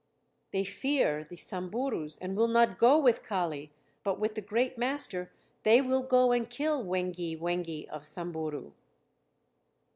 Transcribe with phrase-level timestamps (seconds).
[0.51, 3.71] "They fear the Samburus and will not go with Kali,
[4.03, 5.31] but with the great master
[5.61, 8.71] they will go and kill 'wengi, wengi' of Samburu."